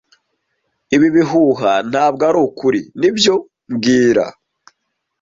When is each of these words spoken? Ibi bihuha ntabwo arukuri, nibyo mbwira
Ibi 0.95 1.07
bihuha 1.15 1.71
ntabwo 1.91 2.23
arukuri, 2.29 2.81
nibyo 2.99 3.35
mbwira 3.71 4.25